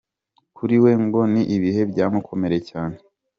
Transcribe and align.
Kuriwe 0.55 0.91
ngo 1.03 1.19
ni 1.33 1.41
ibihe 1.55 1.81
byamukomereye 1.91 2.61
cyane. 2.69 2.95